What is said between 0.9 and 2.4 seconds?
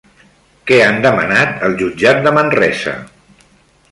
demanat al jutjat de